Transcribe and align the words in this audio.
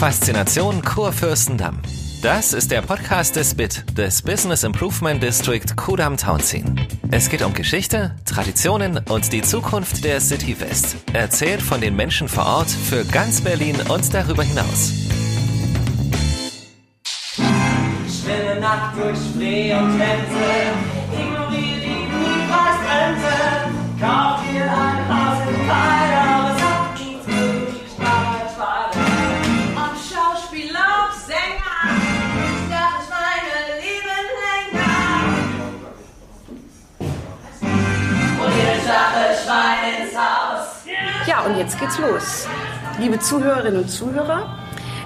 Faszination 0.00 0.80
Kurfürstendamm. 0.80 1.78
Das 2.22 2.54
ist 2.54 2.70
der 2.70 2.80
Podcast 2.80 3.36
des 3.36 3.54
BIT, 3.54 3.84
des 3.98 4.22
Business 4.22 4.64
Improvement 4.64 5.22
District 5.22 5.76
Kudam 5.76 6.16
Townsien. 6.16 6.80
Es 7.10 7.28
geht 7.28 7.42
um 7.42 7.52
Geschichte, 7.52 8.16
Traditionen 8.24 8.96
und 9.10 9.30
die 9.30 9.42
Zukunft 9.42 10.02
der 10.02 10.22
City 10.22 10.58
West. 10.58 10.96
Erzählt 11.12 11.60
von 11.60 11.82
den 11.82 11.96
Menschen 11.96 12.28
vor 12.28 12.46
Ort 12.46 12.70
für 12.70 13.04
ganz 13.04 13.42
Berlin 13.42 13.76
und 13.90 14.14
darüber 14.14 14.42
hinaus. 14.42 14.94
Schwimme 17.36 18.58
nackt 18.58 18.96
durch 18.96 19.18
Spree 19.18 19.74
und 19.74 19.98
Themse, 19.98 20.99
geht's 41.80 41.98
los. 41.98 42.46
Liebe 42.98 43.18
Zuhörerinnen 43.18 43.82
und 43.82 43.88
Zuhörer, 43.88 44.58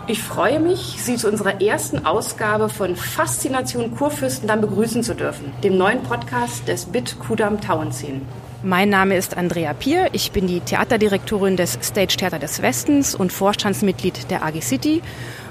ich 0.08 0.20
freue 0.22 0.58
mich, 0.58 0.96
Sie 0.98 1.16
zu 1.16 1.28
unserer 1.28 1.62
ersten 1.62 2.04
Ausgabe 2.04 2.68
von 2.68 2.96
Faszination 2.96 3.96
Kurfürstendamm 3.96 4.60
begrüßen 4.60 5.02
zu 5.02 5.14
dürfen, 5.14 5.52
dem 5.62 5.78
neuen 5.78 6.02
Podcast 6.02 6.66
des 6.66 6.86
BIT 6.86 7.16
Kudam 7.20 7.60
Tauenziehen. 7.60 8.22
Mein 8.64 8.88
Name 8.88 9.16
ist 9.16 9.36
Andrea 9.36 9.72
Pier. 9.72 10.08
Ich 10.12 10.32
bin 10.32 10.46
die 10.46 10.60
Theaterdirektorin 10.60 11.56
des 11.56 11.78
Stage 11.80 12.16
Theater 12.16 12.38
des 12.38 12.60
Westens 12.60 13.14
und 13.14 13.32
Vorstandsmitglied 13.32 14.30
der 14.30 14.44
AG 14.44 14.60
City. 14.60 15.00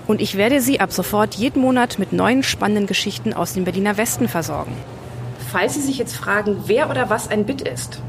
Und 0.08 0.20
ich 0.20 0.36
werde 0.36 0.60
Sie 0.60 0.82
ab 0.82 0.92
sofort 0.92 1.36
jeden 1.36 1.62
Monat 1.62 2.00
mit 2.00 2.12
neuen 2.12 2.44
spannenden 2.44 2.86
Geschichten 2.86 3.34
aus 3.34 3.54
dem 3.54 3.64
Berliner 3.64 3.96
Westen 3.98 4.28
versorgen. 4.28 4.76
Falls 5.52 5.76
Sie 5.76 5.82
sich 5.82 5.98
jetzt 5.98 6.18
fragen, 6.18 6.64
wer 6.66 6.90
oder 6.90 7.10
was 7.10 7.30
ein 7.30 7.46
BIT 7.46 7.62
ist. 7.62 8.02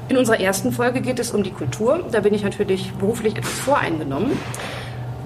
In 0.09 0.17
unserer 0.17 0.39
ersten 0.39 0.71
Folge 0.71 1.01
geht 1.01 1.17
es 1.17 1.31
um 1.31 1.41
die 1.41 1.51
Kultur. 1.51 2.05
Da 2.11 2.19
bin 2.19 2.35
ich 2.35 2.43
natürlich 2.43 2.91
beruflich 2.93 3.35
etwas 3.35 3.53
voreingenommen. 3.53 4.37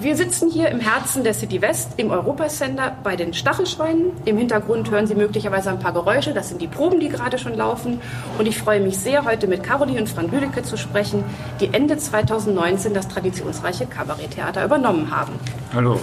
Wir 0.04 0.18
sitzen 0.18 0.50
hier 0.50 0.68
im 0.68 0.82
Herzen 0.82 1.24
der 1.24 1.34
City 1.34 1.62
West 1.62 1.94
im 1.96 2.12
Europacenter 2.12 2.98
bei 3.06 3.16
den 3.16 3.34
Stachelschweinen. 3.34 4.12
Im 4.26 4.38
Hintergrund 4.38 4.92
hören 4.92 5.08
Sie 5.08 5.16
möglicherweise 5.16 5.70
ein 5.70 5.80
paar 5.80 5.94
Geräusche. 5.94 6.34
Das 6.34 6.50
sind 6.50 6.62
die 6.62 6.68
Proben, 6.68 7.00
die 7.00 7.08
gerade 7.08 7.38
schon 7.38 7.56
laufen. 7.56 8.02
Und 8.38 8.46
ich 8.46 8.58
freue 8.58 8.82
mich 8.82 8.98
sehr, 8.98 9.24
heute 9.24 9.48
mit 9.48 9.64
Caroline 9.64 10.02
und 10.02 10.10
Frank 10.10 10.34
Lüdecke 10.34 10.62
zu 10.62 10.76
sprechen, 10.76 11.24
die 11.62 11.74
Ende 11.74 11.96
2019 11.96 12.94
das 12.94 13.08
traditionsreiche 13.08 13.86
Kabaretttheater 13.86 14.66
übernommen 14.66 15.10
haben. 15.10 15.40
Hallo. 15.74 15.98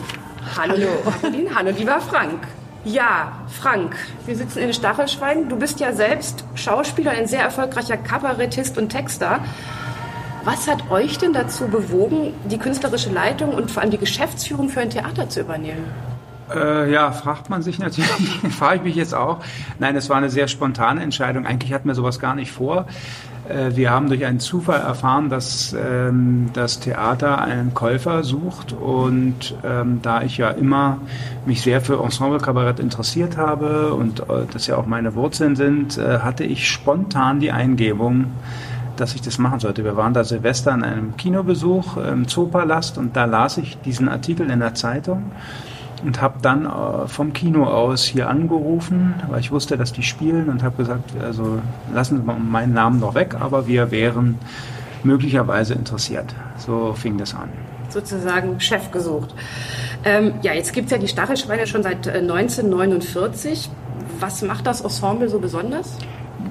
Hallo, 0.57 0.87
Caroline. 1.21 1.51
Hallo, 1.55 1.71
lieber 1.77 2.01
Frank. 2.01 2.49
Ja, 2.87 3.33
Frank, 3.49 3.97
wir 4.25 4.35
sitzen 4.35 4.61
in 4.61 4.69
den 4.69 4.73
Stachelschweinen. 4.73 5.51
Du 5.51 5.57
bist 5.57 5.79
ja 5.79 5.93
selbst 5.93 6.43
Schauspieler, 6.55 7.11
ein 7.11 7.27
sehr 7.27 7.43
erfolgreicher 7.43 7.99
Kabarettist 7.99 8.79
und 8.79 8.89
Texter. 8.89 9.41
Was 10.45 10.69
hat 10.69 10.91
euch 10.91 11.19
denn 11.19 11.33
dazu 11.33 11.69
bewogen, 11.69 12.33
die 12.51 12.59
künstlerische 12.59 13.11
Leitung 13.11 13.51
und 13.51 13.71
vor 13.71 13.83
allem 13.83 13.91
die 13.91 13.99
Geschäftsführung 13.99 14.69
für 14.69 14.81
ein 14.81 14.91
Theater 14.91 15.29
zu 15.29 15.41
übernehmen? 15.41 15.85
Äh, 16.55 16.91
ja, 16.91 17.13
fragt 17.13 17.51
man 17.51 17.63
sich 17.63 17.79
natürlich, 17.79 18.11
frage 18.51 18.77
ich 18.77 18.83
mich 18.83 18.97
jetzt 18.97 19.15
auch. 19.15 19.39
Nein, 19.79 19.97
es 19.97 20.09
war 20.09 20.17
eine 20.17 20.31
sehr 20.31 20.49
spontane 20.49 21.03
Entscheidung. 21.03 21.47
Eigentlich 21.47 21.73
hatten 21.73 21.89
wir 21.89 21.95
sowas 21.95 22.19
gar 22.19 22.35
nicht 22.35 22.53
vor. 22.53 22.87
Äh, 23.49 23.77
wir 23.77 23.91
haben 23.91 24.09
durch 24.09 24.25
einen 24.25 24.41
Zufall 24.41 24.81
erfahren, 24.81 25.29
dass 25.29 25.75
ähm, 25.79 26.51
das 26.53 26.81
Theater 26.81 27.41
einen 27.41 27.75
Käufer 27.75 28.25
sucht 28.25 28.73
und 28.73 29.55
ähm, 29.65 30.01
da 30.03 30.23
ich 30.23 30.39
ja 30.39 30.51
immer 30.51 30.99
mich 31.47 31.63
sehr 31.63 31.81
für 31.81 32.03
Ensemble-Kabarett 32.03 32.81
interessiert 32.81 33.37
habe 33.37 33.95
und 33.95 34.21
äh, 34.21 34.47
das 34.53 34.67
ja 34.67 34.77
auch 34.77 34.87
meine 34.87 35.15
Wurzeln 35.15 35.55
sind, 35.55 35.99
äh, 35.99 36.21
hatte 36.21 36.45
ich 36.45 36.69
spontan 36.69 37.41
die 37.41 37.53
Eingebung, 37.53 38.27
dass 39.01 39.15
ich 39.15 39.23
das 39.23 39.39
machen 39.39 39.61
sollte. 39.61 39.85
Wir 39.85 39.97
waren 39.97 40.15
da 40.15 40.25
Silvester 40.25 40.73
an 40.73 40.85
einem 40.85 41.17
Kinobesuch 41.17 41.97
im 41.97 42.29
Zoopalast 42.29 42.99
und 42.99 43.17
da 43.17 43.25
las 43.25 43.57
ich 43.57 43.79
diesen 43.81 44.09
Artikel 44.09 44.51
in 44.51 44.61
der 44.61 44.75
Zeitung 44.75 45.33
und 46.05 46.21
habe 46.21 46.39
dann 46.43 46.67
äh, 46.67 47.07
vom 47.07 47.33
Kino 47.33 47.65
aus 47.65 48.05
hier 48.05 48.29
angerufen, 48.29 49.15
weil 49.29 49.41
ich 49.41 49.51
wusste, 49.51 49.77
dass 49.77 49.93
die 49.93 50.03
spielen 50.03 50.49
und 50.49 50.63
habe 50.63 50.77
gesagt, 50.77 51.11
also 51.23 51.61
lassen 51.93 52.19
Sie 52.19 52.41
meinen 52.41 52.73
Namen 52.73 53.01
noch 53.01 53.15
weg, 53.15 53.37
aber 53.39 53.67
wir 53.67 53.91
wären 53.91 54.39
möglicherweise 55.03 55.75
interessiert. 55.75 56.35
So 56.57 56.95
fing 56.95 57.19
das 57.19 57.35
an. 57.35 57.49
Sozusagen 57.89 58.61
Chef 58.61 58.91
gesucht. 58.91 59.35
Ähm, 60.05 60.35
ja, 60.43 60.53
jetzt 60.53 60.73
gibt 60.73 60.87
es 60.87 60.93
ja 60.93 60.99
die 60.99 61.09
Stachelschweine 61.09 61.67
schon 61.67 61.83
seit 61.83 62.07
äh, 62.07 62.19
1949. 62.19 63.69
Was 64.21 64.43
macht 64.43 64.67
das 64.67 64.81
Ensemble 64.81 65.29
so 65.29 65.39
besonders? 65.39 65.97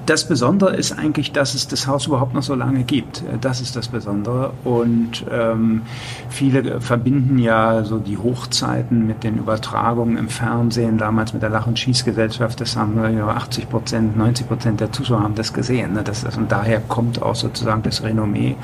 Das 0.06 0.26
Besondere 0.26 0.74
ist 0.76 0.92
eigentlich, 0.92 1.32
dass 1.32 1.54
es 1.54 1.68
das 1.68 1.86
Haus 1.86 2.06
überhaupt 2.06 2.34
noch 2.34 2.42
so 2.42 2.54
lange 2.54 2.82
gibt. 2.82 3.22
Das 3.40 3.60
ist 3.60 3.76
das 3.76 3.88
Besondere. 3.88 4.52
Und 4.64 5.24
ähm, 5.30 5.82
viele 6.28 6.80
verbinden 6.80 7.38
ja 7.38 7.84
so 7.84 7.98
die 7.98 8.18
Hochzeiten 8.18 9.06
mit 9.06 9.22
den 9.22 9.38
Übertragungen 9.38 10.16
im 10.16 10.28
Fernsehen, 10.28 10.98
damals 10.98 11.32
mit 11.32 11.42
der 11.42 11.50
Lach- 11.50 11.66
und 11.66 11.78
Schießgesellschaft. 11.78 12.60
Das 12.60 12.76
haben 12.76 13.00
ja 13.16 13.28
80 13.28 13.68
Prozent, 13.68 14.16
90 14.16 14.48
Prozent 14.48 14.80
der 14.80 14.90
Zuschauer 14.90 15.22
haben 15.22 15.34
das 15.34 15.52
gesehen. 15.52 15.92
Ne? 15.92 16.02
Das, 16.02 16.24
das, 16.24 16.36
und 16.36 16.50
daher 16.50 16.80
kommt 16.80 17.22
auch 17.22 17.34
sozusagen 17.34 17.82
das 17.82 18.02
Renommee. 18.02 18.56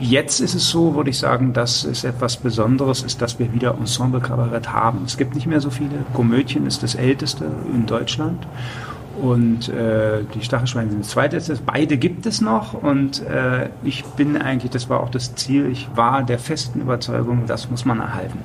Jetzt 0.00 0.40
ist 0.40 0.54
es 0.54 0.68
so, 0.70 0.94
würde 0.94 1.10
ich 1.10 1.18
sagen, 1.18 1.52
dass 1.52 1.84
es 1.84 2.04
etwas 2.04 2.38
Besonderes 2.38 3.02
ist, 3.02 3.20
dass 3.20 3.38
wir 3.38 3.52
wieder 3.52 3.76
Ensemble-Kabarett 3.78 4.72
haben. 4.72 5.02
Es 5.04 5.18
gibt 5.18 5.34
nicht 5.34 5.46
mehr 5.46 5.60
so 5.60 5.68
viele. 5.68 6.04
Komödien 6.14 6.66
ist 6.66 6.82
das 6.82 6.94
älteste 6.94 7.44
in 7.72 7.84
Deutschland. 7.84 8.46
Und 9.20 9.68
äh, 9.68 10.22
die 10.34 10.42
Stachelschweine 10.42 10.90
sind 10.90 11.00
das 11.00 11.10
zweite. 11.10 11.40
Beide 11.66 11.96
gibt 11.96 12.26
es 12.26 12.40
noch. 12.40 12.74
Und 12.74 13.26
äh, 13.26 13.68
ich 13.82 14.04
bin 14.04 14.40
eigentlich, 14.40 14.70
das 14.70 14.88
war 14.88 15.00
auch 15.00 15.10
das 15.10 15.34
Ziel, 15.34 15.66
ich 15.70 15.88
war 15.94 16.22
der 16.22 16.38
festen 16.38 16.80
Überzeugung, 16.80 17.44
das 17.46 17.70
muss 17.70 17.84
man 17.84 18.00
erhalten. 18.00 18.38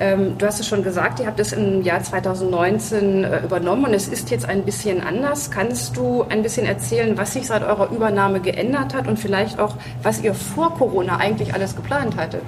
Ähm, 0.00 0.36
du 0.38 0.46
hast 0.46 0.58
es 0.58 0.66
schon 0.66 0.82
gesagt, 0.82 1.20
ihr 1.20 1.26
habt 1.26 1.38
es 1.38 1.52
im 1.52 1.82
Jahr 1.82 2.02
2019 2.02 3.24
äh, 3.24 3.44
übernommen 3.44 3.84
und 3.84 3.94
es 3.94 4.08
ist 4.08 4.30
jetzt 4.30 4.48
ein 4.48 4.64
bisschen 4.64 5.00
anders. 5.00 5.52
Kannst 5.52 5.96
du 5.96 6.24
ein 6.28 6.42
bisschen 6.42 6.66
erzählen, 6.66 7.16
was 7.16 7.34
sich 7.34 7.46
seit 7.46 7.62
eurer 7.62 7.90
Übernahme 7.92 8.40
geändert 8.40 8.92
hat 8.92 9.06
und 9.06 9.18
vielleicht 9.18 9.60
auch, 9.60 9.76
was 10.02 10.20
ihr 10.22 10.34
vor 10.34 10.74
Corona 10.74 11.18
eigentlich 11.18 11.54
alles 11.54 11.76
geplant 11.76 12.16
hattet? 12.16 12.42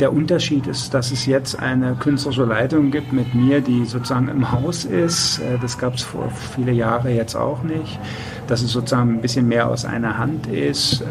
Der 0.00 0.12
Unterschied 0.12 0.66
ist, 0.68 0.94
dass 0.94 1.10
es 1.10 1.26
jetzt 1.26 1.58
eine 1.58 1.94
künstlerische 1.96 2.44
Leitung 2.44 2.90
gibt 2.92 3.12
mit 3.12 3.34
mir, 3.34 3.60
die 3.60 3.84
sozusagen 3.84 4.28
im 4.28 4.52
Haus 4.52 4.84
ist. 4.84 5.40
Das 5.60 5.76
gab 5.76 5.94
es 5.94 6.02
vor 6.02 6.30
viele 6.54 6.70
Jahre 6.70 7.10
jetzt 7.10 7.34
auch 7.34 7.62
nicht. 7.64 7.98
Dass 8.46 8.62
es 8.62 8.70
sozusagen 8.70 9.14
ein 9.14 9.20
bisschen 9.20 9.48
mehr 9.48 9.68
aus 9.68 9.84
einer 9.84 10.16
Hand 10.16 10.46
ist. 10.46 11.02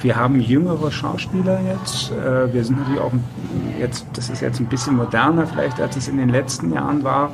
Wir 0.00 0.16
haben 0.16 0.40
jüngere 0.40 0.90
Schauspieler 0.90 1.60
jetzt. 1.60 2.12
Wir 2.52 2.64
sind 2.64 2.78
natürlich 2.78 3.00
auch 3.00 3.12
jetzt, 3.78 4.06
das 4.14 4.30
ist 4.30 4.40
jetzt 4.40 4.58
ein 4.58 4.66
bisschen 4.66 4.96
moderner 4.96 5.46
vielleicht, 5.46 5.78
als 5.80 5.96
es 5.96 6.08
in 6.08 6.16
den 6.16 6.30
letzten 6.30 6.72
Jahren 6.72 7.04
war. 7.04 7.30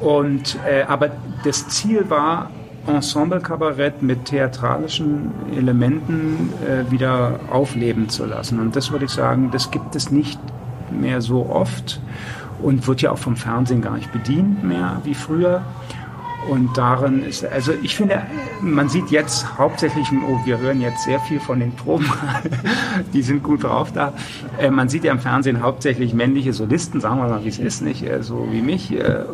Und, 0.00 0.58
aber 0.86 1.10
das 1.42 1.68
Ziel 1.68 2.10
war, 2.10 2.50
Ensemble-Kabarett 2.86 4.02
mit 4.02 4.26
theatralischen 4.26 5.32
Elementen 5.56 6.52
äh, 6.66 6.90
wieder 6.90 7.40
aufleben 7.50 8.08
zu 8.08 8.26
lassen. 8.26 8.60
Und 8.60 8.76
das 8.76 8.92
würde 8.92 9.06
ich 9.06 9.10
sagen, 9.10 9.50
das 9.50 9.70
gibt 9.70 9.96
es 9.96 10.10
nicht 10.10 10.38
mehr 10.90 11.20
so 11.20 11.46
oft 11.46 12.00
und 12.62 12.86
wird 12.86 13.02
ja 13.02 13.10
auch 13.10 13.18
vom 13.18 13.36
Fernsehen 13.36 13.82
gar 13.82 13.96
nicht 13.96 14.12
bedient 14.12 14.64
mehr 14.64 15.00
wie 15.04 15.14
früher. 15.14 15.62
Und 16.48 16.78
darin 16.78 17.24
ist, 17.24 17.44
also 17.44 17.72
ich 17.82 17.96
finde, 17.96 18.22
man 18.60 18.88
sieht 18.88 19.10
jetzt 19.10 19.58
hauptsächlich, 19.58 20.06
oh, 20.12 20.38
wir 20.44 20.58
hören 20.58 20.80
jetzt 20.80 21.02
sehr 21.02 21.18
viel 21.18 21.40
von 21.40 21.58
den 21.58 21.72
Proben, 21.72 22.08
die 23.12 23.22
sind 23.22 23.42
gut 23.42 23.64
drauf 23.64 23.92
da. 23.92 24.12
Äh, 24.58 24.70
man 24.70 24.88
sieht 24.88 25.02
ja 25.02 25.12
im 25.12 25.18
Fernsehen 25.18 25.60
hauptsächlich 25.60 26.14
männliche 26.14 26.52
Solisten, 26.52 27.00
sagen 27.00 27.18
wir 27.18 27.28
mal, 27.28 27.44
wie 27.44 27.48
es 27.48 27.58
ist, 27.58 27.82
nicht 27.82 28.04
äh, 28.04 28.22
so 28.22 28.46
wie 28.52 28.62
mich. 28.62 28.92
Äh, 28.92 29.24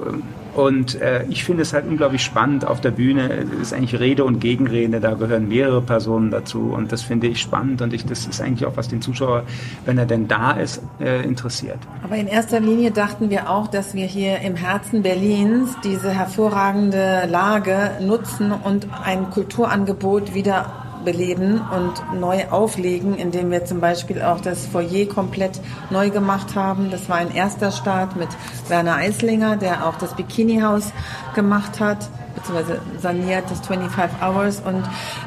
und 0.55 1.01
äh, 1.01 1.25
ich 1.29 1.45
finde 1.45 1.63
es 1.63 1.73
halt 1.73 1.87
unglaublich 1.87 2.23
spannend 2.23 2.67
auf 2.67 2.81
der 2.81 2.91
Bühne. 2.91 3.47
Ist 3.61 3.73
eigentlich 3.73 3.99
Rede 3.99 4.25
und 4.25 4.41
Gegenrede, 4.41 5.01
da 5.01 5.15
gehören 5.15 5.49
mehrere 5.49 5.81
Personen 5.81 6.31
dazu 6.31 6.73
und 6.75 6.93
das 6.93 7.03
finde 7.03 7.29
ich 7.29 7.41
spannend 7.41 7.81
und 7.83 7.93
ich, 7.93 8.05
das 8.05 8.27
ist 8.27 8.41
eigentlich 8.41 8.67
auch, 8.67 8.77
was 8.77 8.89
den 8.89 9.01
Zuschauer, 9.01 9.45
wenn 9.85 9.99
er 9.99 10.07
denn 10.07 10.29
da 10.29 10.53
ist, 10.53 10.83
äh, 11.01 11.23
interessiert. 11.23 11.79
Aber 12.03 12.17
in 12.17 12.27
erster 12.27 12.61
Linie 12.61 12.91
dachten 12.91 13.31
wir 13.31 13.49
auch, 13.49 13.69
dass 13.69 13.95
wir 13.95 14.07
hier 14.07 14.41
im 14.41 14.57
Herzen 14.57 15.03
Berlins 15.03 15.77
diese 15.85 16.11
hervorragende 16.11 17.27
Lage 17.31 17.93
nutzen 18.01 18.53
und 18.53 18.89
ein 19.05 19.31
Kulturangebot 19.31 20.35
wieder 20.35 20.81
beleben 21.05 21.61
und 21.61 22.21
neu 22.21 22.49
auflegen, 22.51 23.17
indem 23.17 23.51
wir 23.51 23.65
zum 23.65 23.81
Beispiel 23.81 24.23
auch 24.23 24.41
das 24.41 24.67
Foyer 24.67 25.07
komplett 25.07 25.61
neu 25.91 26.11
gemacht 26.11 26.55
haben. 26.55 26.91
Das 26.91 27.09
war 27.09 27.17
ein 27.17 27.35
erster 27.35 27.71
Start 27.71 28.17
mit 28.17 28.29
Werner 28.69 28.97
Eislinger, 28.97 29.57
der 29.57 29.87
auch 29.87 29.97
das 29.97 30.15
Bikini-Haus 30.15 30.93
gemacht 31.35 31.81
hat 31.81 32.09
beziehungsweise 32.35 32.81
saniert 32.99 33.45
das 33.51 33.61
25 33.67 34.23
Hours 34.23 34.61
und 34.61 34.83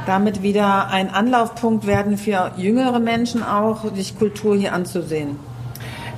damit 0.05 0.41
wieder 0.41 0.87
ein 0.89 1.13
Anlaufpunkt 1.13 1.85
werden 1.85 2.17
für 2.17 2.51
jüngere 2.57 2.99
Menschen 2.99 3.43
auch, 3.43 3.93
sich 3.93 4.17
Kultur 4.17 4.55
hier 4.55 4.73
anzusehen. 4.73 5.37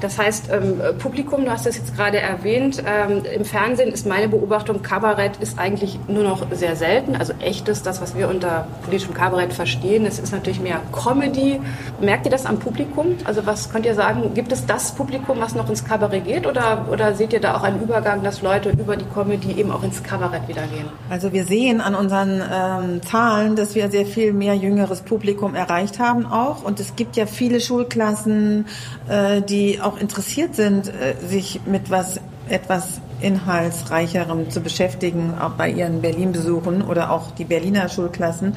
Das 0.02 0.20
heißt, 0.20 0.50
ähm, 0.52 0.82
Publikum, 1.00 1.46
du 1.46 1.52
hast 1.52 1.66
das 1.66 1.78
jetzt 1.78 1.96
gerade 1.96 2.20
erwähnt, 2.20 2.84
ähm, 2.86 3.24
im 3.34 3.46
Fernsehen 3.46 3.92
ist 3.92 4.06
meine 4.06 4.28
Beobachtung, 4.28 4.82
Kabarett 4.82 5.38
ist 5.38 5.58
eigentlich 5.58 6.00
nur 6.08 6.24
noch 6.24 6.46
sehr 6.52 6.76
selten. 6.76 7.16
Also 7.16 7.34
echtes, 7.40 7.84
das, 7.84 8.02
was 8.02 8.16
wir 8.16 8.30
unter 8.30 8.68
politischem 8.84 9.14
Kabarett 9.14 9.54
verstehen, 9.54 10.06
es 10.06 10.20
ist 10.20 10.32
natürlich 10.32 10.60
mehr 10.60 10.82
Comedy. 10.92 11.60
Merkt 12.00 12.26
ihr 12.26 12.32
das 12.32 12.46
am 12.46 12.60
Publikum? 12.60 13.16
Also 13.24 13.46
was 13.46 13.72
könnt 13.72 13.86
ihr 13.86 13.96
sagen, 13.96 14.34
gibt 14.34 14.52
es 14.52 14.66
das 14.66 14.94
Publikum, 14.94 15.40
was 15.40 15.56
noch 15.56 15.70
ins 15.70 15.84
Kabarett 15.84 16.26
geht 16.26 16.46
oder, 16.46 16.88
oder 16.92 17.16
seht 17.16 17.34
ihr 17.34 17.42
da 17.42 17.58
auch 17.58 17.64
einen 17.64 17.82
Übergang, 17.82 18.24
dass 18.24 18.42
Leute 18.42 18.70
über 18.70 18.98
die 18.98 19.06
Comedy 19.06 19.54
eben 19.54 19.72
auch 19.72 19.84
ins 19.84 20.04
Kabarett 20.04 20.48
wieder 20.48 20.64
gehen? 20.68 20.86
Also 21.10 21.34
wir 21.34 21.46
sehen 21.46 21.82
an 21.82 21.96
unseren 21.96 22.42
ähm, 22.52 23.02
Zahlen, 23.02 23.56
dass 23.56 23.76
wir 23.76 23.90
sehr 23.90 24.06
viel 24.06 24.34
mehr 24.34 24.54
jüngeres 24.56 25.02
Publikum 25.02 25.56
erreicht 25.56 26.00
haben 26.00 26.26
auch 26.26 26.64
und 26.64 26.80
es 26.80 26.96
gibt 26.96 27.16
ja 27.16 27.26
viele 27.26 27.60
Schulklassen, 27.60 28.66
äh, 29.10 29.42
die 29.42 29.80
auch 29.88 29.98
interessiert 29.98 30.56
sind, 30.56 30.88
äh, 30.88 31.16
sich 31.26 31.62
mit 31.66 31.90
was 31.90 32.20
etwas 32.50 33.02
inhaltsreicherem 33.20 34.50
zu 34.50 34.62
beschäftigen, 34.62 35.34
auch 35.40 35.52
bei 35.52 35.70
ihren 35.70 36.02
Berlin-Besuchen 36.02 36.84
oder 36.84 37.12
auch 37.12 37.32
die 37.32 37.46
Berliner 37.46 37.90
Schulklassen. 37.90 38.56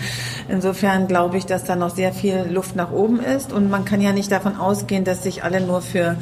Insofern 0.49 1.07
glaube 1.07 1.39
ich, 1.39 1.47
dass 1.47 1.65
da 1.65 1.77
noch 1.77 1.91
sehr 1.91 2.13
viel 2.13 2.47
Luft 2.51 2.77
nach 2.77 2.93
oben 2.93 3.21
ist 3.21 3.53
und 3.53 3.71
man 3.71 3.85
kann 3.85 4.01
ja 4.01 4.13
nicht 4.13 4.31
davon 4.31 4.57
ausgehen, 4.57 5.05
dass 5.05 5.23
sich 5.23 5.45
alle 5.45 5.61
nur 5.61 5.81
für 5.81 6.17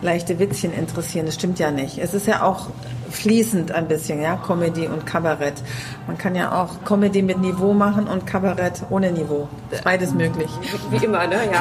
leichte 0.00 0.38
Witzchen 0.38 0.72
interessieren. 0.72 1.26
Das 1.26 1.34
stimmt 1.34 1.58
ja 1.58 1.70
nicht. 1.70 1.98
Es 1.98 2.14
ist 2.14 2.26
ja 2.26 2.42
auch 2.42 2.68
fließend 3.10 3.72
ein 3.72 3.88
bisschen, 3.88 4.22
ja, 4.22 4.36
Comedy 4.36 4.86
und 4.86 5.04
Kabarett. 5.06 5.62
Man 6.06 6.16
kann 6.16 6.34
ja 6.34 6.62
auch 6.62 6.84
Comedy 6.84 7.22
mit 7.22 7.38
Niveau 7.38 7.74
machen 7.74 8.08
und 8.08 8.26
Kabarett 8.26 8.82
ohne 8.90 9.12
Niveau. 9.12 9.48
Ist 9.70 9.84
beides 9.84 10.14
möglich. 10.14 10.50
Wie 10.90 11.04
immer, 11.04 11.26
ne? 11.26 11.36
Ja. 11.52 11.60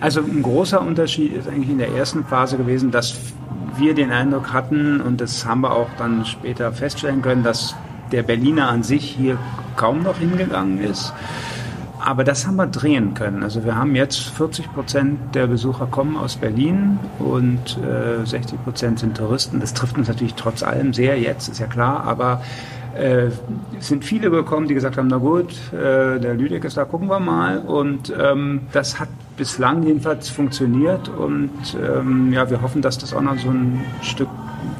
Also 0.00 0.20
ein 0.20 0.42
großer 0.42 0.80
Unterschied 0.80 1.34
ist 1.34 1.48
eigentlich 1.48 1.70
in 1.70 1.78
der 1.78 1.88
ersten 1.88 2.24
Phase 2.24 2.58
gewesen, 2.58 2.90
dass 2.90 3.14
wir 3.76 3.94
den 3.94 4.10
Eindruck 4.10 4.52
hatten, 4.52 5.00
und 5.00 5.20
das 5.20 5.46
haben 5.46 5.62
wir 5.62 5.72
auch 5.72 5.88
dann 5.98 6.24
später 6.24 6.72
feststellen 6.72 7.22
können, 7.22 7.42
dass 7.42 7.74
der 8.12 8.22
Berliner 8.22 8.68
an 8.68 8.82
sich 8.82 9.04
hier 9.04 9.38
kaum 9.76 10.02
noch 10.02 10.18
hingegangen 10.18 10.80
ist. 10.80 11.12
Aber 11.98 12.22
das 12.22 12.46
haben 12.46 12.54
wir 12.54 12.68
drehen 12.68 13.14
können. 13.14 13.42
Also 13.42 13.64
wir 13.64 13.74
haben 13.74 13.96
jetzt 13.96 14.20
40 14.20 14.72
Prozent 14.72 15.34
der 15.34 15.48
Besucher 15.48 15.86
kommen 15.86 16.16
aus 16.16 16.36
Berlin 16.36 17.00
und 17.18 17.78
äh, 17.78 18.24
60 18.24 18.62
Prozent 18.62 19.00
sind 19.00 19.16
Touristen. 19.16 19.58
Das 19.58 19.74
trifft 19.74 19.98
uns 19.98 20.06
natürlich 20.06 20.34
trotz 20.34 20.62
allem 20.62 20.92
sehr 20.92 21.18
jetzt, 21.18 21.48
ist 21.48 21.58
ja 21.58 21.66
klar. 21.66 22.04
Aber 22.04 22.42
äh, 22.96 23.30
es 23.76 23.88
sind 23.88 24.04
viele 24.04 24.30
gekommen, 24.30 24.68
die 24.68 24.74
gesagt 24.74 24.96
haben, 24.98 25.08
na 25.08 25.16
gut, 25.16 25.52
äh, 25.72 26.20
der 26.20 26.34
Lüdeck 26.34 26.64
ist 26.64 26.76
da, 26.76 26.84
gucken 26.84 27.08
wir 27.08 27.18
mal. 27.18 27.58
Und 27.58 28.12
ähm, 28.16 28.60
das 28.72 29.00
hat 29.00 29.08
bislang 29.36 29.82
jedenfalls 29.82 30.28
funktioniert. 30.28 31.08
Und 31.08 31.52
ähm, 31.74 32.32
ja, 32.32 32.48
wir 32.50 32.62
hoffen, 32.62 32.82
dass 32.82 32.98
das 32.98 33.12
auch 33.14 33.20
noch 33.20 33.38
so 33.38 33.50
ein 33.50 33.84
Stück, 34.02 34.28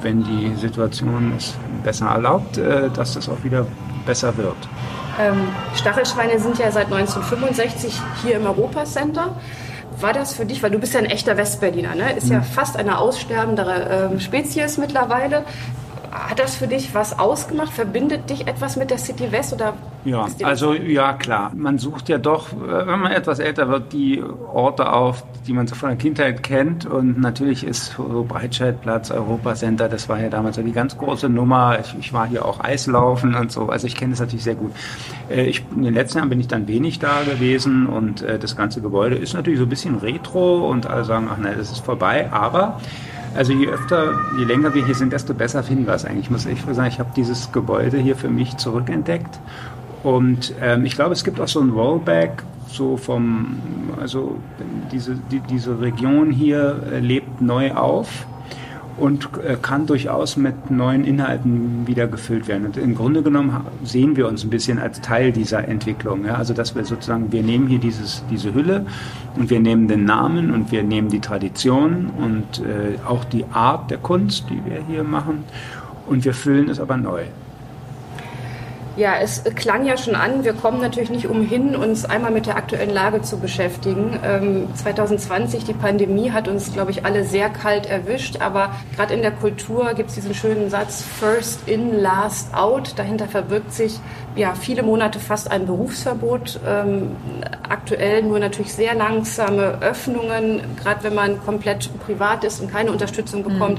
wenn 0.03 0.25
die 0.25 0.55
Situation 0.57 1.33
es 1.37 1.55
besser 1.83 2.07
erlaubt, 2.07 2.59
äh, 2.59 2.91
dass 2.91 3.15
das 3.15 3.29
auch 3.29 3.43
wieder 3.45 3.67
besser 4.05 4.37
wird. 4.37 4.57
Ähm, 5.19 5.49
Stachelschweine 5.75 6.39
sind 6.39 6.59
ja 6.59 6.71
seit 6.71 6.93
1965 6.93 8.01
hier 8.23 8.37
im 8.37 8.47
Europacenter. 8.47 9.37
War 9.99 10.13
das 10.13 10.35
für 10.35 10.45
dich, 10.45 10.63
weil 10.63 10.71
du 10.71 10.79
bist 10.79 10.93
ja 10.93 11.01
ein 11.01 11.07
echter 11.07 11.39
Westberliner, 11.39 11.95
ne? 11.95 12.13
ist 12.17 12.29
ja 12.29 12.43
fast 12.43 12.77
eine 12.77 12.99
aussterbende 12.99 14.11
ähm, 14.13 14.21
Spezies 14.21 14.77
mittlerweile. 14.77 15.45
Hat 16.17 16.39
das 16.39 16.57
für 16.57 16.67
dich 16.67 16.95
was 16.95 17.19
ausgemacht? 17.19 17.73
Verbindet 17.73 18.31
dich 18.31 18.47
etwas 18.47 18.77
mit 18.77 18.91
der 18.91 18.99
City 18.99 19.31
West 19.31 19.53
oder? 19.53 19.75
Ja, 20.05 20.27
also 20.43 20.73
ja 20.73 21.13
klar. 21.15 21.53
Man 21.55 21.79
sucht 21.79 22.09
ja 22.09 22.19
doch, 22.19 22.53
äh, 22.53 22.87
wenn 22.87 23.01
man 23.01 23.13
etwas 23.13 23.39
älter 23.39 23.69
wird, 23.69 23.93
die 23.93 24.23
Orte 24.53 24.93
auf, 24.93 25.25
die 25.47 25.53
man 25.53 25.67
so 25.67 25.75
von 25.75 25.91
der 25.91 25.99
Kindheit 25.99 26.43
kennt. 26.43 26.87
Und 26.87 27.21
natürlich 27.21 27.65
ist 27.65 27.95
so 27.97 28.25
Breitscheidplatz, 28.29 29.11
Europacenter, 29.11 29.89
das 29.89 30.09
war 30.09 30.21
ja 30.21 30.29
damals 30.29 30.57
so 30.57 30.63
die 30.63 30.73
ganz 30.73 30.97
große 30.97 31.29
Nummer. 31.29 31.79
Ich, 31.81 31.95
ich 31.99 32.13
war 32.13 32.27
hier 32.27 32.45
auch 32.45 32.61
Eislaufen 32.61 33.35
und 33.35 33.51
so. 33.51 33.69
Also 33.69 33.87
ich 33.87 33.97
kenne 33.97 34.13
das 34.13 34.21
natürlich 34.21 34.45
sehr 34.45 34.55
gut. 34.55 34.73
Äh, 35.29 35.47
Ich, 35.47 35.65
in 35.75 35.83
den 35.83 35.95
letzten 35.95 36.19
Jahren 36.19 36.29
bin 36.29 36.41
ich 36.41 36.49
dann 36.49 36.69
wenig 36.69 36.99
da 36.99 37.23
gewesen 37.23 37.87
und 37.87 38.23
äh, 38.23 38.39
das 38.39 38.57
ganze 38.57 38.81
Gebäude 38.81 39.17
ist 39.17 39.35
natürlich 39.35 39.59
so 39.59 39.67
ein 39.67 39.69
bisschen 39.71 39.97
retro 39.97 40.69
und 40.71 40.87
alle 40.87 41.05
sagen, 41.05 41.29
ach 41.33 41.39
nein, 41.39 41.55
das 41.59 41.73
ist 41.73 41.85
vorbei. 41.85 42.29
Aber 42.33 42.81
also 43.37 43.53
je 43.53 43.69
öfter, 43.69 44.15
je 44.39 44.45
länger 44.45 44.75
wir 44.75 44.85
hier 44.85 44.95
sind, 44.95 45.13
desto 45.13 45.35
besser 45.35 45.63
finden 45.63 45.87
wir 45.87 45.95
es 45.95 46.05
eigentlich. 46.05 46.27
Ich 46.27 46.31
muss 46.31 46.47
echt 46.47 46.67
sagen, 46.75 46.89
ich 46.89 46.99
habe 46.99 47.11
dieses 47.17 47.53
Gebäude 47.53 47.99
hier 47.99 48.17
für 48.17 48.29
mich 48.29 48.57
zurückentdeckt. 48.57 49.39
Und 50.03 50.55
ähm, 50.61 50.85
ich 50.85 50.95
glaube, 50.95 51.13
es 51.13 51.25
gibt 51.25 51.41
auch 51.41 51.49
so 51.49 51.61
ein 51.61 51.71
Rollback, 51.71 52.43
so 52.69 52.97
vom, 52.97 53.59
also 54.01 54.37
diese, 54.93 55.17
die, 55.31 55.41
diese 55.41 55.81
Region 55.81 56.31
hier 56.31 56.81
äh, 56.93 57.01
lebt 57.01 57.41
neu 57.41 57.73
auf 57.73 58.27
und 58.99 59.29
äh, 59.45 59.57
kann 59.61 59.87
durchaus 59.87 60.37
mit 60.37 60.71
neuen 60.71 61.05
Inhalten 61.05 61.87
wieder 61.87 62.07
gefüllt 62.07 62.49
werden. 62.49 62.67
Und 62.67 62.77
im 62.77 62.95
Grunde 62.95 63.23
genommen 63.23 63.55
sehen 63.85 64.17
wir 64.17 64.27
uns 64.27 64.45
ein 64.45 64.51
bisschen 64.51 64.79
als 64.79 65.01
Teil 65.01 65.33
dieser 65.33 65.69
Entwicklung. 65.69 66.25
Ja? 66.25 66.35
Also 66.35 66.55
dass 66.55 66.75
wir 66.75 66.85
sozusagen, 66.85 67.31
wir 67.33 67.43
nehmen 67.43 67.67
hier 67.67 67.79
dieses, 67.79 68.25
diese 68.31 68.55
Hülle 68.55 68.87
und 69.37 69.51
wir 69.51 69.61
nehmen 69.61 69.89
den 69.89 70.05
Namen 70.05 70.51
und 70.51 70.73
wir 70.73 70.83
nehmen 70.83 71.09
die 71.09 71.21
Tradition 71.21 72.11
und 72.19 72.65
äh, 72.65 72.99
auch 73.07 73.25
die 73.25 73.45
Art 73.53 73.91
der 73.91 73.99
Kunst, 73.99 74.45
die 74.51 74.61
wir 74.65 74.83
hier 74.89 75.05
machen 75.05 75.45
und 76.07 76.25
wir 76.25 76.35
füllen 76.35 76.69
es 76.69 76.81
aber 76.81 76.97
neu. 76.97 77.25
Ja, 78.97 79.17
es 79.21 79.45
klang 79.57 79.85
ja 79.85 79.99
schon 79.99 80.15
an, 80.15 80.43
wir 80.43 80.55
kommen 80.55 80.81
natürlich 80.81 81.11
nicht 81.11 81.29
umhin, 81.29 81.77
uns 81.77 82.07
einmal 82.07 82.31
mit 82.31 82.47
der 82.47 82.57
aktuellen 82.57 82.95
Lage 82.95 83.21
zu 83.21 83.39
beschäftigen. 83.39 84.19
Ähm, 84.25 84.75
2020, 84.75 85.65
die 85.65 85.75
Pandemie 85.75 86.31
hat 86.31 86.49
uns, 86.49 86.73
glaube 86.73 86.93
ich, 86.93 87.05
alle 87.05 87.23
sehr 87.25 87.51
kalt 87.51 87.85
erwischt, 87.85 88.41
aber 88.41 88.71
gerade 88.97 89.13
in 89.13 89.21
der 89.21 89.33
Kultur 89.33 89.93
gibt 89.93 90.09
es 90.09 90.15
diesen 90.15 90.33
schönen 90.33 90.71
Satz, 90.71 91.03
first 91.03 91.69
in, 91.69 92.01
last 92.01 92.55
out. 92.55 92.95
Dahinter 92.97 93.29
verbirgt 93.29 93.75
sich 93.75 94.01
ja 94.35 94.55
viele 94.55 94.83
Monate 94.83 95.21
fast 95.21 95.51
ein 95.51 95.67
Berufsverbot. 95.67 96.61
Ähm, 96.67 97.17
aktuell 97.69 98.23
nur 98.23 98.39
natürlich 98.39 98.73
sehr 98.73 98.95
langsame 98.95 99.79
Öffnungen, 99.83 100.63
gerade 100.83 101.05
wenn 101.05 101.15
man 101.15 101.39
komplett 101.45 101.91
privat 102.07 102.45
ist 102.45 102.63
und 102.63 102.73
keine 102.73 102.91
Unterstützung 102.93 103.45
bekommt. 103.45 103.79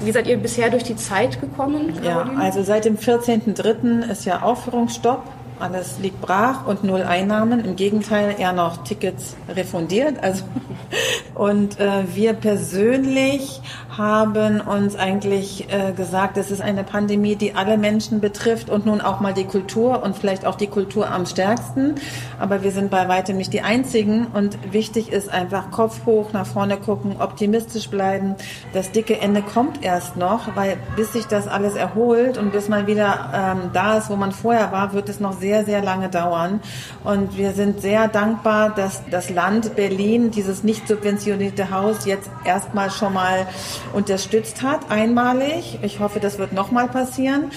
Wie 0.00 0.12
seid 0.12 0.26
ihr 0.26 0.36
bisher 0.36 0.70
durch 0.70 0.84
die 0.84 0.96
Zeit 0.96 1.40
gekommen? 1.40 1.94
Ja, 2.02 2.30
also 2.38 2.62
seit 2.62 2.84
dem 2.84 2.96
14.03. 2.96 4.10
ist 4.10 4.24
ja 4.24 4.42
Aufführungsstopp. 4.42 5.22
Alles 5.58 5.98
liegt 6.00 6.20
brach 6.20 6.66
und 6.66 6.84
null 6.84 7.02
Einnahmen. 7.02 7.64
Im 7.64 7.76
Gegenteil, 7.76 8.34
eher 8.38 8.52
noch 8.52 8.84
Tickets 8.84 9.36
refundiert. 9.48 10.22
Also 10.22 10.44
und 11.34 11.80
äh, 11.80 12.04
wir 12.14 12.34
persönlich 12.34 13.62
haben 13.96 14.60
uns 14.60 14.96
eigentlich 14.96 15.72
äh, 15.72 15.92
gesagt, 15.92 16.36
es 16.36 16.50
ist 16.50 16.60
eine 16.60 16.84
Pandemie, 16.84 17.36
die 17.36 17.54
alle 17.54 17.78
Menschen 17.78 18.20
betrifft 18.20 18.68
und 18.68 18.86
nun 18.86 19.00
auch 19.00 19.20
mal 19.20 19.32
die 19.32 19.44
Kultur 19.44 20.02
und 20.02 20.16
vielleicht 20.16 20.44
auch 20.44 20.56
die 20.56 20.66
Kultur 20.66 21.10
am 21.10 21.26
stärksten. 21.26 21.94
Aber 22.38 22.62
wir 22.62 22.72
sind 22.72 22.90
bei 22.90 23.08
weitem 23.08 23.36
nicht 23.36 23.52
die 23.52 23.62
Einzigen 23.62 24.26
und 24.26 24.58
wichtig 24.72 25.12
ist 25.12 25.28
einfach 25.28 25.70
Kopf 25.70 26.04
hoch, 26.06 26.32
nach 26.32 26.46
vorne 26.46 26.76
gucken, 26.76 27.16
optimistisch 27.18 27.88
bleiben. 27.88 28.34
Das 28.72 28.92
dicke 28.92 29.20
Ende 29.20 29.42
kommt 29.42 29.84
erst 29.84 30.16
noch, 30.16 30.54
weil 30.56 30.76
bis 30.96 31.12
sich 31.12 31.26
das 31.26 31.48
alles 31.48 31.74
erholt 31.74 32.38
und 32.38 32.52
bis 32.52 32.68
man 32.68 32.86
wieder 32.86 33.30
ähm, 33.34 33.70
da 33.72 33.98
ist, 33.98 34.10
wo 34.10 34.16
man 34.16 34.32
vorher 34.32 34.72
war, 34.72 34.92
wird 34.92 35.08
es 35.08 35.20
noch 35.20 35.38
sehr, 35.38 35.64
sehr 35.64 35.82
lange 35.82 36.08
dauern. 36.08 36.60
Und 37.04 37.36
wir 37.36 37.52
sind 37.52 37.80
sehr 37.80 38.08
dankbar, 38.08 38.74
dass 38.74 39.02
das 39.10 39.30
Land 39.30 39.76
Berlin 39.76 40.30
dieses 40.30 40.62
nicht 40.62 40.86
subventionierte 40.86 41.70
Haus 41.70 42.04
jetzt 42.04 42.30
erstmal 42.44 42.90
schon 42.90 43.14
mal 43.14 43.46
unterstützt 43.92 44.62
hat, 44.62 44.90
einmalig. 44.90 45.78
Ich 45.82 46.00
hoffe, 46.00 46.20
das 46.20 46.38
wird 46.38 46.52
nochmal 46.52 46.88
passieren. 46.88 47.50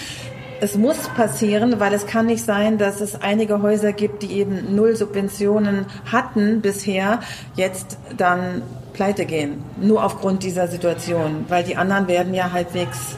Es 0.62 0.78
muss 0.78 1.08
passieren, 1.10 1.80
weil 1.80 1.94
es 1.94 2.06
kann 2.06 2.26
nicht 2.26 2.44
sein, 2.44 2.78
dass 2.78 3.00
es 3.00 3.22
einige 3.22 3.62
Häuser 3.62 3.94
gibt, 3.94 4.24
die 4.24 4.34
eben 4.34 4.76
null 4.76 4.96
Subventionen 4.96 5.86
hatten 6.12 6.60
bisher, 6.62 7.22
jetzt 7.56 7.98
dann 8.18 8.62
pleite 8.94 9.26
gehen. 9.26 9.64
Nur 9.80 10.04
aufgrund 10.04 10.44
dieser 10.44 10.68
Situation, 10.68 11.46
weil 11.48 11.64
die 11.64 11.78
anderen 11.78 12.10
werden 12.10 12.34
ja 12.34 12.52
halbwegs 12.52 13.16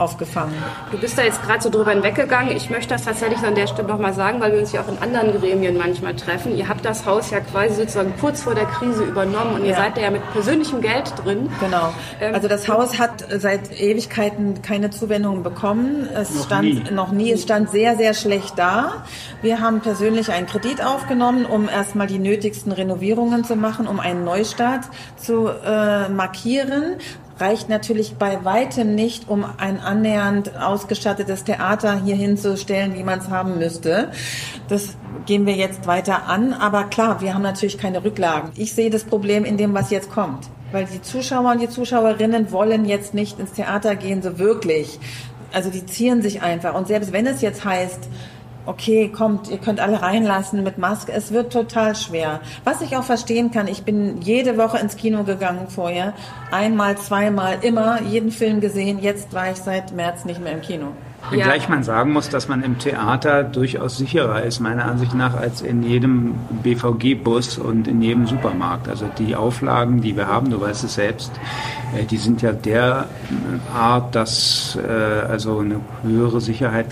aufgefangen. 0.00 0.54
Du 0.90 0.98
bist 0.98 1.18
da 1.18 1.22
jetzt 1.22 1.42
gerade 1.42 1.62
so 1.62 1.70
drüber 1.70 1.90
hinweggegangen. 1.92 2.56
Ich 2.56 2.70
möchte 2.70 2.94
das 2.94 3.04
tatsächlich 3.04 3.40
an 3.40 3.54
der 3.54 3.66
Stelle 3.66 3.86
nochmal 3.88 4.12
sagen, 4.14 4.40
weil 4.40 4.52
wir 4.52 4.60
uns 4.60 4.72
ja 4.72 4.80
auch 4.80 4.88
in 4.88 4.98
anderen 4.98 5.38
Gremien 5.38 5.76
manchmal 5.76 6.14
treffen. 6.16 6.56
Ihr 6.56 6.68
habt 6.68 6.84
das 6.84 7.04
Haus 7.06 7.30
ja 7.30 7.40
quasi 7.40 7.74
sozusagen 7.74 8.14
kurz 8.20 8.42
vor 8.42 8.54
der 8.54 8.64
Krise 8.66 9.04
übernommen 9.04 9.54
und 9.56 9.62
ihr 9.64 9.70
Ja. 9.72 9.76
seid 9.76 9.96
da 9.96 10.00
ja 10.02 10.10
mit 10.10 10.22
persönlichem 10.32 10.80
Geld 10.80 11.12
drin. 11.24 11.48
Genau. 11.60 11.92
Ähm, 12.20 12.34
Also 12.34 12.48
das 12.48 12.68
Haus 12.68 12.98
hat 12.98 13.24
seit 13.38 13.78
Ewigkeiten 13.78 14.62
keine 14.62 14.90
Zuwendungen 14.90 15.42
bekommen. 15.42 16.08
Es 16.14 16.34
Noch 16.34 16.46
stand 16.46 16.64
nie. 16.64 16.90
noch 16.90 17.12
nie. 17.12 17.32
Es 17.32 17.42
stand 17.42 17.70
sehr, 17.70 17.96
sehr 17.96 18.14
schlecht 18.14 18.54
da. 18.58 19.04
Wir 19.42 19.60
haben 19.60 19.80
persönlich 19.80 20.30
einen 20.32 20.46
Kredit 20.46 20.84
aufgenommen, 20.84 21.44
um 21.46 21.68
erstmal 21.68 22.06
die 22.06 22.18
nötigsten 22.18 22.72
Renovierungen 22.72 23.44
zu 23.44 23.56
machen, 23.56 23.86
um 23.86 24.00
einen 24.00 24.24
Neustart 24.24 24.84
zu 25.16 25.48
äh, 25.48 26.08
markieren. 26.08 26.96
Reicht 27.40 27.70
natürlich 27.70 28.16
bei 28.16 28.44
weitem 28.44 28.94
nicht, 28.94 29.28
um 29.30 29.46
ein 29.56 29.80
annähernd 29.80 30.58
ausgestattetes 30.58 31.44
Theater 31.44 31.98
hier 32.04 32.14
hinzustellen, 32.14 32.94
wie 32.94 33.02
man 33.02 33.20
es 33.20 33.30
haben 33.30 33.56
müsste. 33.58 34.10
Das 34.68 34.96
gehen 35.24 35.46
wir 35.46 35.54
jetzt 35.54 35.86
weiter 35.86 36.26
an. 36.26 36.52
Aber 36.52 36.84
klar, 36.84 37.22
wir 37.22 37.32
haben 37.32 37.42
natürlich 37.42 37.78
keine 37.78 38.04
Rücklagen. 38.04 38.50
Ich 38.56 38.74
sehe 38.74 38.90
das 38.90 39.04
Problem 39.04 39.46
in 39.46 39.56
dem, 39.56 39.72
was 39.72 39.90
jetzt 39.90 40.10
kommt. 40.10 40.50
Weil 40.70 40.84
die 40.84 41.00
Zuschauer 41.00 41.52
und 41.52 41.62
die 41.62 41.70
Zuschauerinnen 41.70 42.52
wollen 42.52 42.84
jetzt 42.84 43.14
nicht 43.14 43.40
ins 43.40 43.52
Theater 43.52 43.96
gehen, 43.96 44.20
so 44.20 44.38
wirklich. 44.38 44.98
Also 45.50 45.70
die 45.70 45.86
zieren 45.86 46.20
sich 46.20 46.42
einfach. 46.42 46.74
Und 46.74 46.88
selbst 46.88 47.10
wenn 47.12 47.26
es 47.26 47.40
jetzt 47.40 47.64
heißt, 47.64 48.08
okay, 48.66 49.08
kommt, 49.08 49.48
ihr 49.50 49.58
könnt 49.58 49.80
alle 49.80 50.02
reinlassen 50.02 50.62
mit 50.62 50.78
Maske, 50.78 51.12
es 51.12 51.32
wird 51.32 51.52
total 51.52 51.94
schwer. 51.94 52.40
Was 52.64 52.80
ich 52.82 52.96
auch 52.96 53.04
verstehen 53.04 53.50
kann, 53.50 53.68
ich 53.68 53.82
bin 53.82 54.20
jede 54.22 54.56
Woche 54.56 54.78
ins 54.78 54.96
Kino 54.96 55.24
gegangen 55.24 55.68
vorher. 55.68 56.12
Einmal, 56.50 56.96
zweimal, 56.98 57.58
immer, 57.62 58.02
jeden 58.02 58.30
Film 58.30 58.60
gesehen. 58.60 58.98
Jetzt 59.00 59.32
war 59.32 59.50
ich 59.50 59.58
seit 59.58 59.92
März 59.92 60.24
nicht 60.24 60.40
mehr 60.40 60.52
im 60.52 60.60
Kino. 60.60 60.88
Wenngleich 61.28 61.68
man 61.68 61.82
sagen 61.82 62.12
muss, 62.12 62.30
dass 62.30 62.48
man 62.48 62.62
im 62.62 62.78
Theater 62.78 63.44
durchaus 63.44 63.98
sicherer 63.98 64.42
ist, 64.42 64.58
meiner 64.58 64.86
Ansicht 64.86 65.14
nach, 65.14 65.34
als 65.34 65.60
in 65.60 65.82
jedem 65.82 66.34
BVG-Bus 66.62 67.58
und 67.58 67.86
in 67.86 68.00
jedem 68.00 68.26
Supermarkt. 68.26 68.88
Also 68.88 69.06
die 69.18 69.36
Auflagen, 69.36 70.00
die 70.00 70.16
wir 70.16 70.28
haben, 70.28 70.50
du 70.50 70.60
weißt 70.60 70.84
es 70.84 70.94
selbst, 70.94 71.30
äh, 71.96 72.04
die 72.04 72.16
sind 72.16 72.42
ja 72.42 72.52
der 72.52 73.06
Art, 73.74 74.14
dass 74.14 74.78
äh, 74.82 74.90
also 74.90 75.58
eine 75.58 75.80
höhere 76.02 76.40
Sicherheit 76.40 76.86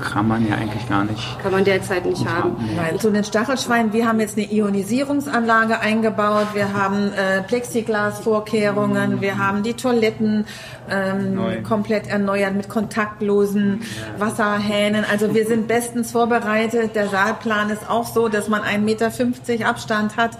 kann 0.00 0.28
man 0.28 0.46
ja 0.48 0.56
eigentlich 0.56 0.88
gar 0.88 1.04
nicht. 1.04 1.38
Kann 1.42 1.52
man 1.52 1.64
derzeit 1.64 2.04
nicht 2.04 2.26
haben. 2.26 2.56
Nein, 2.76 2.98
zu 2.98 3.10
den 3.10 3.24
Stachelschweinen, 3.24 3.92
wir 3.92 4.06
haben 4.06 4.20
jetzt 4.20 4.36
eine 4.36 4.50
Ionisierungsanlage 4.50 5.80
eingebaut, 5.80 6.48
wir 6.54 6.72
haben 6.72 7.12
äh, 7.12 7.42
Plexiglasvorkehrungen, 7.42 9.20
wir 9.20 9.38
haben 9.38 9.62
die 9.62 9.74
Toiletten 9.74 10.46
ähm, 10.90 11.62
komplett 11.62 12.06
erneuert 12.06 12.54
mit 12.54 12.68
kontaktlosen 12.68 13.82
Wasserhähnen. 14.18 15.04
Also 15.10 15.34
wir 15.34 15.46
sind 15.46 15.68
bestens 15.68 16.12
vorbereitet. 16.12 16.94
Der 16.94 17.08
Saalplan 17.08 17.70
ist 17.70 17.88
auch 17.88 18.06
so, 18.06 18.28
dass 18.28 18.48
man 18.48 18.62
1,50 18.62 18.78
Meter 18.78 19.68
Abstand 19.68 20.16
hat. 20.16 20.32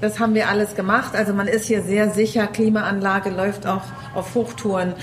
Das 0.00 0.18
haben 0.20 0.34
wir 0.34 0.48
alles 0.48 0.74
gemacht. 0.74 1.14
Also 1.14 1.32
man 1.32 1.48
ist 1.48 1.66
hier 1.66 1.82
sehr 1.82 2.10
sicher. 2.10 2.46
Klimaanlage 2.46 3.30
läuft 3.30 3.66
auch 3.66 3.82
auf 4.14 4.34
Hochtouren. 4.34 4.94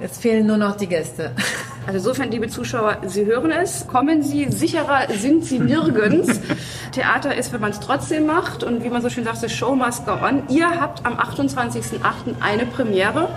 Jetzt 0.00 0.22
fehlen 0.22 0.46
nur 0.46 0.56
noch 0.56 0.76
die 0.76 0.88
Gäste. 0.88 1.32
Also 1.86 1.98
insofern, 1.98 2.30
liebe 2.30 2.48
Zuschauer, 2.48 2.98
Sie 3.06 3.26
hören 3.26 3.50
es. 3.50 3.86
Kommen 3.88 4.22
Sie, 4.22 4.46
sicherer 4.50 5.08
sind 5.12 5.44
Sie 5.44 5.58
nirgends. 5.58 6.40
Theater 6.92 7.34
ist, 7.34 7.52
wenn 7.52 7.60
man 7.60 7.72
es 7.72 7.80
trotzdem 7.80 8.26
macht. 8.26 8.62
Und 8.62 8.84
wie 8.84 8.88
man 8.88 9.02
so 9.02 9.10
schön 9.10 9.24
sagt, 9.24 9.38
the 9.38 9.48
show 9.48 9.74
must 9.74 10.06
go 10.06 10.12
on. 10.12 10.44
Ihr 10.48 10.68
habt 10.80 11.04
am 11.04 11.14
28.08. 11.14 12.00
eine 12.40 12.66
Premiere. 12.66 13.28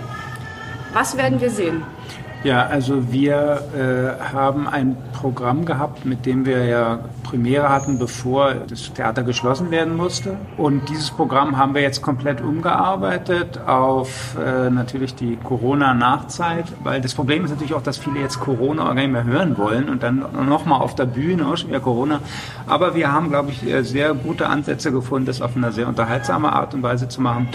Was 0.92 1.16
werden 1.16 1.40
wir 1.40 1.50
sehen? 1.50 1.82
Ja, 2.44 2.66
also 2.66 3.12
wir 3.12 3.60
äh, 3.74 4.32
haben 4.32 4.68
ein 4.68 4.96
Programm 5.12 5.64
gehabt, 5.64 6.04
mit 6.04 6.26
dem 6.26 6.46
wir 6.46 6.64
ja 6.64 7.00
Premiere 7.24 7.70
hatten, 7.70 7.98
bevor 7.98 8.54
das 8.54 8.92
Theater 8.92 9.24
geschlossen 9.24 9.70
werden 9.70 9.96
musste. 9.96 10.36
Und 10.56 10.88
dieses 10.88 11.10
Programm 11.10 11.56
haben 11.56 11.74
wir 11.74 11.82
jetzt 11.82 12.02
komplett 12.02 12.40
umgearbeitet 12.40 13.58
auf 13.66 14.36
äh, 14.38 14.70
natürlich 14.70 15.14
die 15.16 15.36
Corona-Nachzeit, 15.42 16.66
weil 16.84 17.00
das 17.00 17.14
Problem 17.14 17.44
ist 17.44 17.50
natürlich 17.50 17.74
auch, 17.74 17.82
dass 17.82 17.96
viele 17.96 18.20
jetzt 18.20 18.38
Corona 18.38 18.84
gar 18.84 18.94
nicht 18.94 19.10
mehr 19.10 19.24
hören 19.24 19.58
wollen 19.58 19.88
und 19.88 20.02
dann 20.04 20.24
nochmal 20.48 20.80
auf 20.80 20.94
der 20.94 21.06
Bühne, 21.06 21.48
auch 21.48 21.56
schon 21.56 21.70
wieder 21.70 21.80
Corona. 21.80 22.20
Aber 22.66 22.94
wir 22.94 23.12
haben, 23.12 23.30
glaube 23.30 23.50
ich, 23.50 23.66
äh, 23.66 23.82
sehr 23.82 24.14
gute 24.14 24.48
Ansätze 24.48 24.92
gefunden, 24.92 25.26
das 25.26 25.42
auf 25.42 25.56
eine 25.56 25.72
sehr 25.72 25.88
unterhaltsame 25.88 26.52
Art 26.52 26.74
und 26.74 26.82
Weise 26.82 27.08
zu 27.08 27.20
machen 27.20 27.48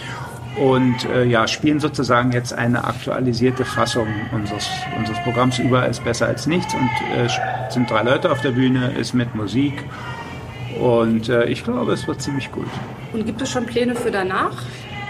und 0.58 1.06
äh, 1.06 1.24
ja, 1.24 1.48
spielen 1.48 1.80
sozusagen 1.80 2.32
jetzt 2.32 2.54
eine 2.54 2.84
aktualisierte 2.84 3.64
Fassung 3.66 4.08
unseres, 4.32 4.68
unseres 4.98 5.22
Programms. 5.24 5.60
Überall 5.60 5.90
ist 5.90 6.04
besser 6.04 6.28
als 6.28 6.48
nichts 6.48 6.74
und 6.74 6.90
äh, 7.18 7.28
sind 7.70 7.90
drei 7.90 8.04
Leute 8.04 8.32
auf 8.32 8.42
der 8.42 8.52
Bühne, 8.52 8.92
ist 8.92 9.14
mit 9.14 9.34
Musik 9.36 9.74
und 10.80 11.30
äh, 11.30 11.46
ich 11.46 11.64
glaube, 11.64 11.94
es 11.94 12.08
wird 12.08 12.22
ziemlich 12.22 12.52
gut. 12.52 12.68
Und 13.14 13.26
gibt 13.26 13.42
es 13.42 13.50
schon 13.50 13.66
Pläne 13.66 13.96
für 13.96 14.12
danach? 14.12 14.54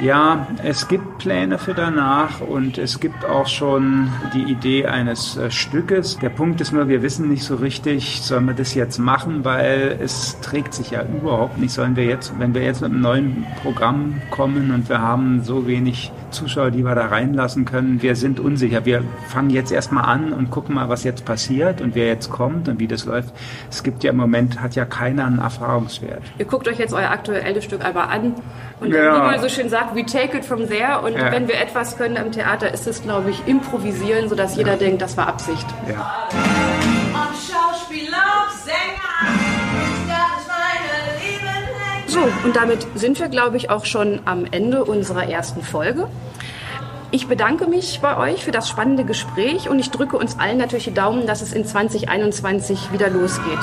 Ja, 0.01 0.48
es 0.63 0.88
gibt 0.88 1.20
Pläne 1.20 1.60
für 1.60 1.75
danach 1.75 2.41
und 2.41 2.79
es 2.79 3.00
gibt 3.00 3.24
auch 3.24 3.46
schon 3.46 4.10
die 4.34 4.51
Idee 4.51 4.88
eines 4.88 5.38
äh, 5.38 5.51
Stückes. 5.51 6.17
Der 6.17 6.29
Punkt 6.29 6.60
ist 6.60 6.72
nur, 6.72 6.88
wir 6.88 7.03
wissen 7.03 7.29
nicht 7.29 7.43
so 7.43 7.58
richtig, 7.58 8.22
sollen 8.24 8.46
wir 8.46 8.55
das 8.55 8.74
jetzt 8.74 8.98
machen, 8.98 9.46
weil 9.46 10.00
es 10.01 10.39
trägt 10.41 10.74
sich 10.74 10.89
ja 10.89 11.03
überhaupt 11.03 11.60
nicht. 11.60 11.72
Sollen 11.72 11.96
wir 11.96 12.05
jetzt, 12.05 12.34
wenn 12.39 12.55
wir 12.55 12.63
jetzt 12.63 12.81
mit 12.81 12.89
einem 12.89 13.01
neuen 13.01 13.46
Programm 13.62 14.20
kommen 14.31 14.72
und 14.72 14.89
wir 14.89 15.03
haben 15.03 15.43
so 15.43 15.67
wenig 15.67 16.12
Zuschauer, 16.32 16.72
die 16.72 16.84
wir 16.84 16.96
da 16.96 17.08
reinlassen 17.08 17.66
können, 17.66 18.02
wir 18.02 18.16
sind 18.16 18.40
unsicher. 18.40 18.86
Wir 18.86 19.04
fangen 19.28 19.50
jetzt 19.50 19.72
erstmal 19.72 20.06
an 20.06 20.34
und 20.34 20.50
gucken 20.50 20.76
mal, 20.76 20.90
was 20.90 21.04
jetzt 21.04 21.26
passiert 21.26 21.82
und 21.82 21.96
wer 21.96 22.08
jetzt 22.08 22.30
kommt 22.30 22.68
und 22.68 22.80
wie 22.80 22.88
das 22.88 23.06
läuft. 23.06 23.34
Es 23.70 23.84
gibt 23.84 24.04
ja 24.04 24.12
im 24.12 24.18
Moment, 24.18 24.62
hat 24.62 24.76
ja 24.76 24.86
keiner 24.86 25.26
einen 25.26 25.40
Erfahrungswert. 25.40 26.22
Ihr 26.38 26.46
guckt 26.46 26.68
euch 26.68 26.80
jetzt 26.80 26.94
euer 26.94 27.10
aktuelles 27.10 27.64
Stück 27.64 27.84
einmal 27.86 28.08
an 28.10 28.34
und 28.80 28.94
Ja. 28.94 29.16
wie 29.16 29.32
man 29.32 29.40
so 29.42 29.50
schön 29.50 29.70
sagt, 29.70 29.96
we 29.96 30.06
take 30.06 30.38
it 30.38 30.46
from 30.46 30.68
there. 30.68 31.02
Und 31.02 31.14
Ja. 31.14 31.32
wenn 31.32 31.48
wir 31.48 31.56
etwas 31.60 31.98
können 31.98 32.18
am 32.18 32.32
Theater, 32.32 32.74
ist 32.74 32.88
es, 32.88 33.04
glaube 33.04 33.30
ich, 33.30 33.48
improvisieren, 33.48 34.30
sodass 34.30 34.56
jeder 34.56 34.78
denkt, 34.78 35.02
das 35.02 35.18
war 35.18 35.28
Absicht. 35.28 35.66
Ja. 35.90 36.12
So, 42.12 42.20
und 42.44 42.58
damit 42.58 42.86
sind 42.94 43.22
wir, 43.22 43.30
glaube 43.30 43.56
ich, 43.56 43.70
auch 43.70 43.86
schon 43.86 44.20
am 44.25 44.44
Ende 44.44 44.84
unserer 44.84 45.30
ersten 45.30 45.62
Folge. 45.62 46.10
Ich 47.10 47.30
bedanke 47.30 47.68
mich 47.68 48.01
bei 48.01 48.18
euch 48.18 48.44
für 48.44 48.51
das 48.51 48.68
spannende 48.68 49.06
Gespräch 49.06 49.70
und 49.70 49.80
ich 49.80 49.91
drücke 49.91 50.18
uns 50.18 50.38
allen 50.38 50.58
natürlich 50.58 50.84
die 50.84 50.94
Daumen, 50.94 51.25
dass 51.25 51.41
es 51.41 51.53
in 51.53 51.63
2021 51.63 52.91
wieder 52.91 53.10
losgeht. 53.10 53.60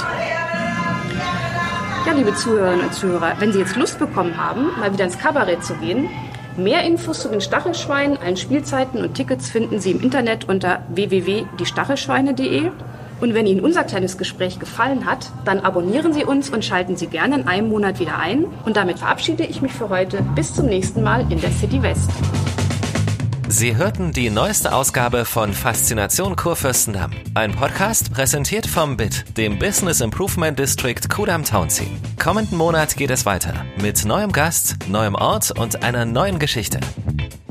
Ja, 2.06 2.12
liebe 2.14 2.34
Zuhörerinnen 2.34 2.86
und 2.86 2.94
Zuhörer, 2.94 3.34
wenn 3.38 3.52
Sie 3.52 3.58
jetzt 3.58 3.76
Lust 3.76 3.98
bekommen 3.98 4.38
haben, 4.38 4.70
mal 4.80 4.94
wieder 4.94 5.04
ins 5.04 5.18
Kabarett 5.18 5.62
zu 5.62 5.74
gehen, 5.74 6.08
mehr 6.56 6.84
Infos 6.84 7.20
zu 7.20 7.28
den 7.28 7.42
Stachelschweinen, 7.42 8.16
allen 8.16 8.38
Spielzeiten 8.38 9.02
und 9.02 9.12
Tickets 9.12 9.50
finden 9.50 9.78
Sie 9.78 9.90
im 9.90 10.00
Internet 10.00 10.48
unter 10.48 10.84
www.diestachelschweine.de. 10.88 12.70
Und 13.20 13.34
wenn 13.34 13.46
Ihnen 13.46 13.60
unser 13.60 13.84
kleines 13.84 14.18
Gespräch 14.18 14.58
gefallen 14.58 15.06
hat, 15.06 15.30
dann 15.44 15.60
abonnieren 15.60 16.12
Sie 16.12 16.24
uns 16.24 16.50
und 16.50 16.64
schalten 16.64 16.96
Sie 16.96 17.08
gerne 17.08 17.36
in 17.36 17.48
einem 17.48 17.68
Monat 17.68 17.98
wieder 17.98 18.18
ein. 18.18 18.46
Und 18.64 18.76
damit 18.76 19.00
verabschiede 19.00 19.44
ich 19.44 19.60
mich 19.62 19.72
für 19.72 19.88
heute. 19.88 20.22
Bis 20.34 20.54
zum 20.54 20.66
nächsten 20.66 21.02
Mal 21.02 21.30
in 21.30 21.40
der 21.40 21.50
City 21.50 21.82
West. 21.82 22.10
Sie 23.50 23.76
hörten 23.76 24.12
die 24.12 24.28
neueste 24.28 24.74
Ausgabe 24.74 25.24
von 25.24 25.54
Faszination 25.54 26.36
Kurfürstendamm. 26.36 27.12
Ein 27.32 27.52
Podcast 27.52 28.12
präsentiert 28.12 28.66
vom 28.66 28.98
BIT, 28.98 29.38
dem 29.38 29.58
Business 29.58 30.02
Improvement 30.02 30.58
District 30.58 31.08
Kudam 31.08 31.44
Townsea. 31.44 31.86
Kommenden 32.22 32.58
Monat 32.58 32.94
geht 32.96 33.10
es 33.10 33.24
weiter 33.24 33.54
mit 33.80 34.04
neuem 34.04 34.32
Gast, 34.32 34.76
neuem 34.88 35.14
Ort 35.14 35.58
und 35.58 35.82
einer 35.82 36.04
neuen 36.04 36.38
Geschichte. 36.38 36.78